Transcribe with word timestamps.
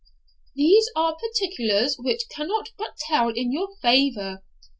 These 0.55 0.89
are 0.95 1.15
particulars 1.15 1.97
which 1.99 2.27
cannot 2.27 2.69
but 2.75 2.97
tell 2.97 3.29
in 3.29 3.51
your 3.51 3.75
favour. 3.83 4.41